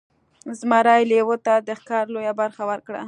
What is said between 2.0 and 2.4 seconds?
لویه